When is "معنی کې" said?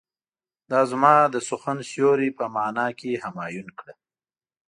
2.55-3.21